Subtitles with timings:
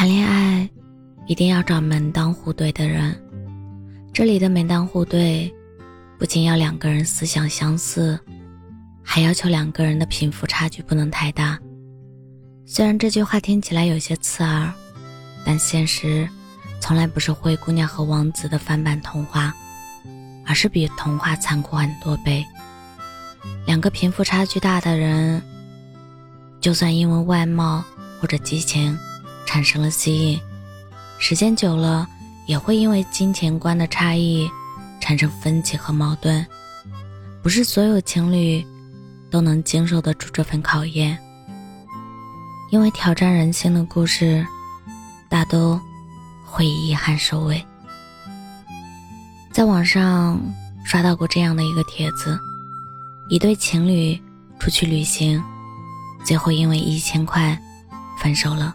[0.00, 0.66] 谈恋爱
[1.26, 3.14] 一定要找门当户对的人。
[4.14, 5.54] 这里的门当户对，
[6.18, 8.18] 不仅要两个人思想相似，
[9.04, 11.58] 还要求两个人的贫富差距不能太大。
[12.64, 14.72] 虽然这句话听起来有些刺耳，
[15.44, 16.26] 但现实
[16.80, 19.54] 从来不是灰姑娘和王子的翻版童话，
[20.46, 22.42] 而是比童话残酷很多倍。
[23.66, 25.42] 两个贫富差距大的人，
[26.58, 27.84] 就算因为外貌
[28.18, 28.98] 或者激情
[29.52, 30.40] 产生了吸引，
[31.18, 32.06] 时间久了
[32.46, 34.48] 也会因为金钱观的差异
[35.00, 36.46] 产生分歧和矛盾。
[37.42, 38.64] 不是所有情侣
[39.28, 41.18] 都能经受得住这份考验。
[42.70, 44.46] 因为挑战人心的故事，
[45.28, 45.80] 大都
[46.46, 47.60] 会以遗憾收尾。
[49.50, 50.40] 在网上
[50.84, 52.38] 刷到过这样的一个帖子：
[53.28, 54.16] 一对情侣
[54.60, 55.42] 出去旅行，
[56.24, 57.60] 最后因为一千块
[58.22, 58.72] 分手了。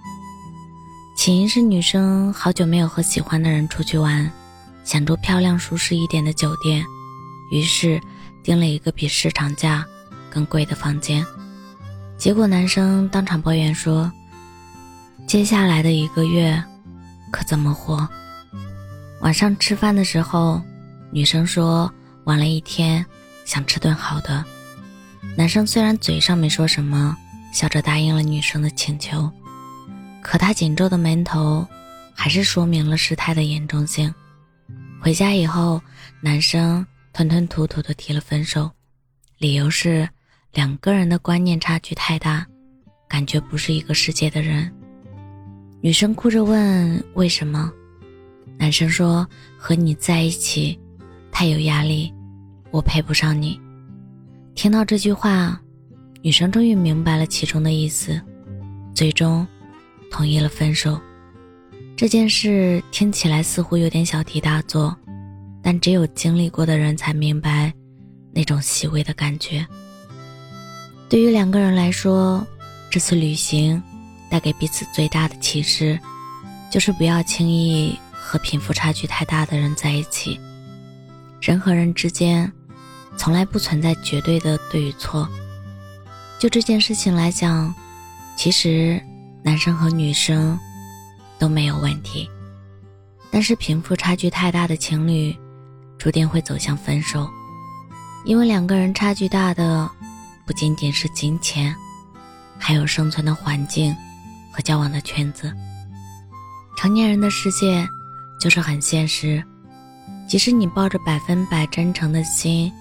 [1.15, 4.29] 起因是女生好久没有和喜欢的人出去玩，
[4.83, 6.85] 想住漂亮舒适一点的酒店，
[7.51, 7.99] 于是
[8.43, 9.83] 订了一个比市场价
[10.29, 11.25] 更贵的房间。
[12.17, 14.11] 结果男生当场抱怨说
[15.25, 16.61] ：“接下来的一个月，
[17.31, 18.07] 可怎么活？”
[19.21, 20.61] 晚上吃饭的时候，
[21.11, 21.91] 女生说
[22.25, 23.03] 玩了一天，
[23.45, 24.43] 想吃顿好的。
[25.35, 27.17] 男生虽然嘴上没说什么，
[27.53, 29.31] 笑着答应了女生的请求，
[30.25, 31.63] 可他紧皱的眉头，
[32.11, 34.11] 还是说明了事态的严重性。
[34.99, 35.79] 回家以后，
[36.19, 38.71] 男生吞吞吐吐的提了分手，
[39.37, 40.09] 理由是。
[40.51, 42.47] 两个人的观念差距太大，
[43.09, 44.73] 感觉不是一个世界的人。
[45.81, 47.69] 女生哭着问：“为什么？”
[48.57, 49.27] 男生说
[49.59, 50.79] ：“和你在一起
[51.29, 52.11] 太有压力，
[52.71, 53.59] 我配不上你。”
[54.55, 55.61] 听到这句话，
[56.21, 58.19] 女生终于明白了其中的意思，
[58.93, 59.45] 最终
[60.15, 60.97] 同意了分手。
[61.93, 64.95] 这件事听起来似乎有点小题大做，
[65.61, 67.73] 但只有经历过的人才明白
[68.31, 69.67] 那种细微的感觉。
[71.09, 72.47] 对于两个人来说，
[72.89, 73.83] 这次旅行
[74.31, 75.99] 带给彼此最大的启示，
[76.71, 80.39] 就是不要轻易和贫富差距太大的人在一起。
[81.41, 82.49] 人和人之间，
[83.17, 85.27] 从来不存在绝对的对与错。
[86.39, 87.75] 就这件事情来讲，
[88.37, 89.01] 其实
[89.45, 90.59] 男生和女生
[91.37, 92.27] 都没有问题，
[93.29, 95.37] 但是贫富差距太大的情侣，
[95.99, 97.29] 注定会走向分手，
[98.25, 99.87] 因为两个人差距大的。
[100.47, 101.75] 不仅仅是金钱，
[102.59, 103.95] 还有生存的环境
[104.51, 105.51] 和交往的圈子。
[106.75, 107.87] 成年人的世界
[108.39, 109.43] 就是很现实，
[110.27, 112.71] 即使你抱着百分百真诚的心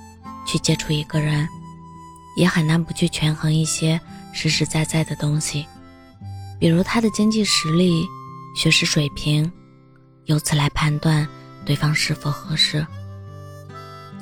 [0.46, 1.46] 去接触一个人，
[2.36, 3.98] 也很难不去权衡一些
[4.32, 5.66] 实实在在的东西，
[6.58, 8.04] 比如他的经济实力、
[8.56, 9.50] 学识水平，
[10.24, 11.26] 由此来判断
[11.64, 12.86] 对方是否合适。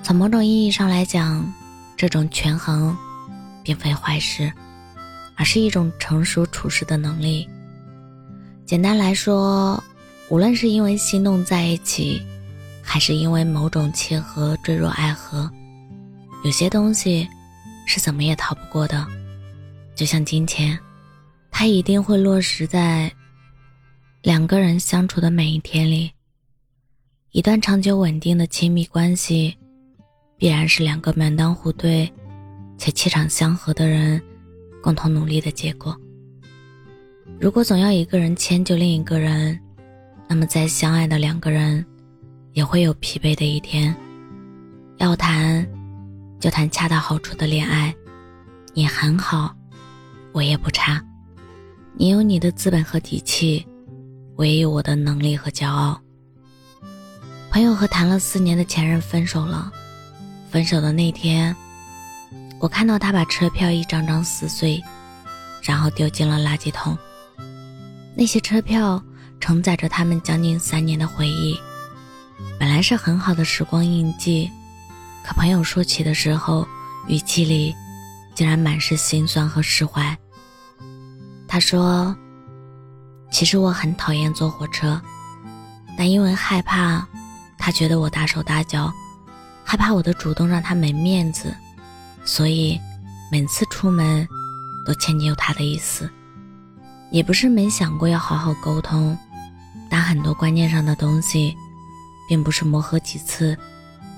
[0.03, 1.44] 从某种意义上来讲，
[1.97, 2.97] 这种权衡。
[3.65, 4.53] 并非坏事，
[5.37, 7.48] 而是一种成熟处事的能力。
[8.66, 9.81] 简单来说，
[10.28, 12.21] 无论是因为心动在一起，
[12.82, 15.48] 还是因为某种契合坠入爱河，
[16.42, 17.28] 有些东西
[17.87, 19.06] 是怎么也逃不过的。
[19.94, 20.76] 就像金钱，
[21.62, 23.08] 它一定会落实在
[24.20, 26.10] 两个人相处的每一天里。
[27.30, 29.56] 一段长久稳定的亲密关系，
[30.36, 32.12] 必然是两个门当户对。
[32.76, 34.20] 且气场相合的人，
[34.82, 35.96] 共同努力的结果。
[37.38, 39.56] 如果总要一个人迁就另一个人，
[40.26, 41.86] 那么再相爱的两个人，
[42.54, 43.94] 也会有疲惫的一天。
[44.96, 45.64] 要谈，
[46.40, 47.94] 就谈恰到好处的恋爱。
[48.74, 49.54] 你很好，
[50.32, 51.00] 我也不差。
[51.94, 53.64] 你有你的资本和底气，
[54.34, 56.00] 我也有我的能力和骄傲。
[57.50, 59.71] 朋友和谈了四年的前任分手了，
[60.50, 61.54] 分手的那天。
[62.59, 64.83] 我看到他把车票一张张撕碎，
[65.62, 66.97] 然后丢进了垃圾桶。
[68.15, 69.03] 那些车票
[69.39, 71.59] 承载着他们将近三年的回忆，
[72.59, 74.50] 本来是很好的时光印记，
[75.24, 76.66] 可朋友说起的时候，
[77.06, 77.74] 语气里
[78.34, 80.16] 竟然满是心酸和释怀。
[81.53, 82.16] 他说
[83.31, 84.99] ：“其实我很讨厌坐火车，
[85.99, 87.07] 但因为害怕
[87.59, 88.91] 他觉得我大手大脚，
[89.63, 91.54] 害怕我的主动让他没面子。”
[92.25, 92.81] 所以，
[93.31, 94.27] 每次出门
[94.87, 96.10] 都迁就他的意思，
[97.10, 99.15] 也不是没想过要好好沟通，
[99.91, 101.54] 但很多观念上的东西，
[102.27, 103.54] 并不是磨合几次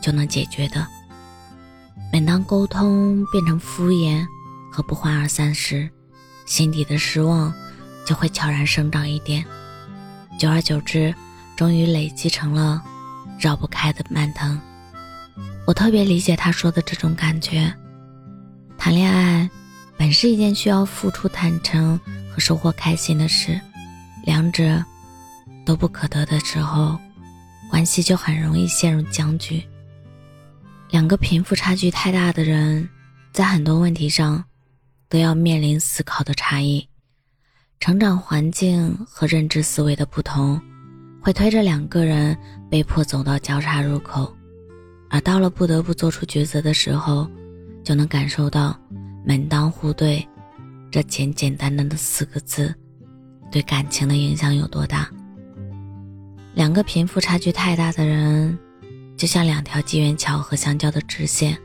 [0.01, 0.87] 就能解决的。
[2.13, 4.25] 每当沟通变成敷衍
[4.71, 5.91] 和不欢而散时，
[6.45, 7.53] 心底的失望
[8.05, 9.45] 就会悄然生长一点。
[10.39, 11.15] 久而久之，
[11.57, 12.83] 终于累积成了
[13.39, 14.61] 绕不开的蔓藤。
[15.67, 17.73] 我特别理解他说的这种感觉。
[18.77, 19.49] 谈恋爱
[19.97, 21.99] 本是一件需要付出、坦诚
[22.31, 23.59] 和收获开心的事，
[24.25, 24.85] 两者
[25.65, 26.99] 都不可得的时候，
[27.71, 29.63] 关系就很容易陷入僵局。
[30.91, 32.89] 两个贫富差距太大的人，
[33.33, 34.45] 在很多问题上
[35.15, 36.89] 都要面临思考的差异，
[37.79, 40.61] 成长环境和认知思维的不同，
[41.23, 42.37] 会推着两个人
[42.69, 44.35] 被迫走到交叉入口。
[45.09, 47.31] 而到了不得不做出抉择的时候，
[47.85, 48.77] 就能感受到
[49.25, 50.27] “门当户对”
[50.91, 52.75] 这简简单单的四个字
[53.53, 55.09] 对感情的影响有多大。
[56.55, 58.59] 两个贫富差距太大的人，
[59.17, 61.57] 就像两条机缘巧合相交的直线，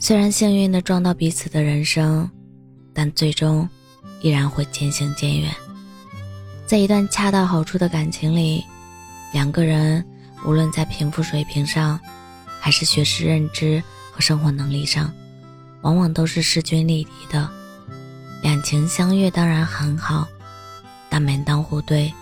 [0.00, 2.30] 虽然幸运的撞到彼此的人生，
[2.94, 3.68] 但最终
[4.20, 5.52] 依然会渐行渐远。
[6.66, 8.64] 在一段恰到好处的感情里，
[9.32, 10.04] 两个人
[10.46, 11.98] 无论在贫富水平上，
[12.60, 15.12] 还是学识、认知和生活能力上，
[15.82, 17.48] 往往都是势均力敌的。
[18.40, 20.28] 两情相悦当然很好，
[21.10, 22.12] 但门当户对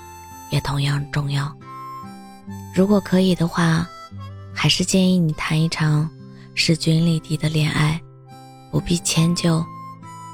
[0.51, 1.55] 也同样重要。
[2.75, 3.87] 如果可以的话，
[4.55, 6.09] 还是建议你谈一场
[6.57, 8.01] 势均力敌的恋爱，
[8.73, 9.65] 不必迁就，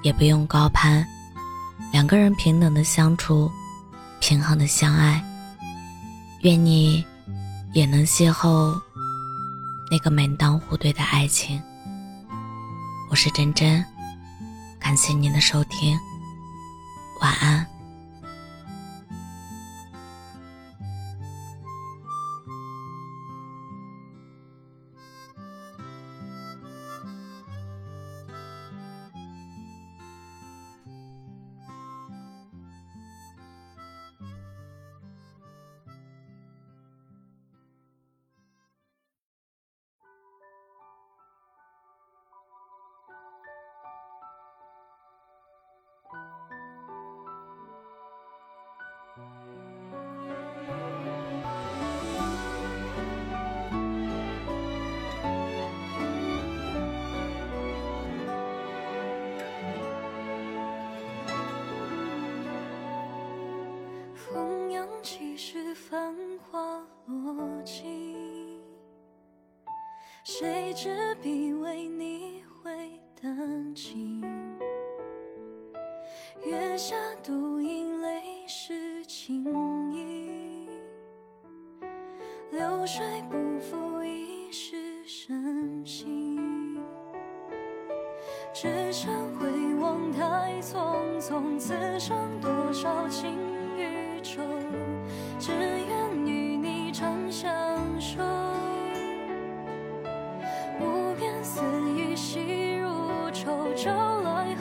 [0.02, 1.04] 也不用高攀，
[1.92, 3.50] 两个人平等的相处，
[4.20, 5.22] 平衡的相爱。
[6.42, 7.04] 愿你
[7.74, 8.72] 也能邂逅。
[9.90, 11.60] 那个门当户对的爱情，
[13.10, 13.84] 我是真真，
[14.80, 15.98] 感谢您的收听，
[17.20, 17.71] 晚安。
[70.42, 72.72] 谁执笔为你绘
[73.22, 74.20] 丹青？
[76.44, 79.44] 月下独饮，泪湿青
[79.94, 80.68] 衣。
[82.50, 86.76] 流水不负一世深情，
[88.52, 93.38] 只身回望太匆匆，此生多少情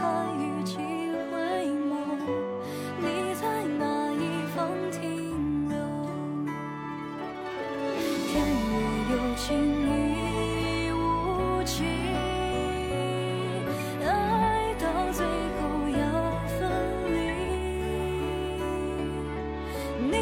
[0.02, 0.78] 盼雨季
[1.30, 1.38] 回
[1.88, 1.94] 眸
[2.98, 3.06] 你
[3.36, 3.42] 在
[3.78, 4.26] 哪一
[4.56, 4.58] 方
[4.90, 5.00] 停
[5.70, 5.78] 留
[8.32, 8.34] 天
[8.66, 8.74] 若
[9.12, 9.46] 有情
[9.86, 10.98] 亦无
[11.66, 11.86] 情
[14.04, 14.84] 爱到
[15.14, 15.62] 最后
[16.00, 16.02] 要
[16.58, 16.60] 分
[17.14, 17.16] 离。
[20.10, 20.14] 你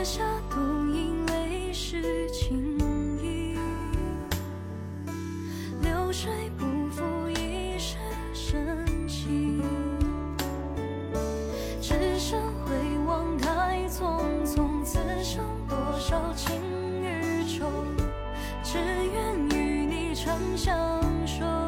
[0.00, 0.58] 月下独
[0.94, 2.78] 饮，泪湿青
[3.22, 3.54] 衣，
[5.82, 7.98] 流水不负一世
[8.32, 9.62] 深情。
[11.82, 12.74] 只剩回
[13.06, 16.56] 望太匆匆，此生多少情
[17.02, 17.66] 与仇，
[18.62, 21.59] 只愿与你长相守。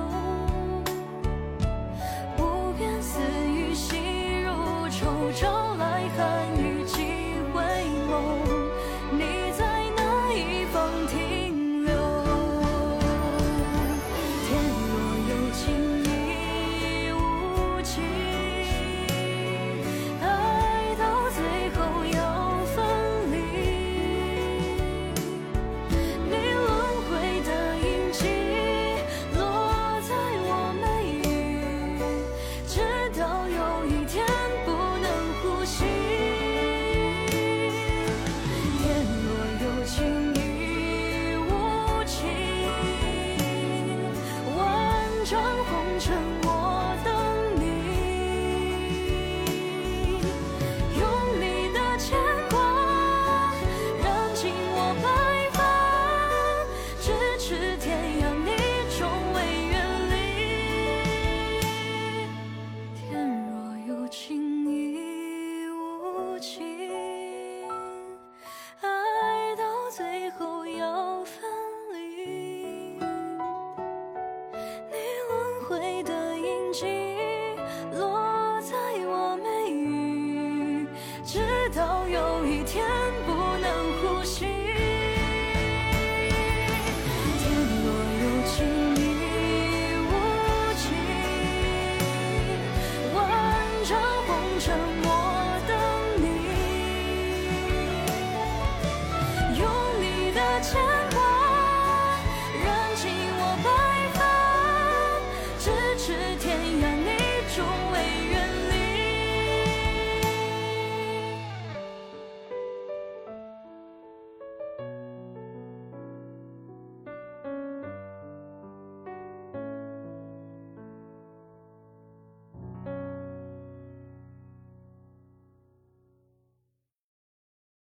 [45.33, 46.32] 闯红尘。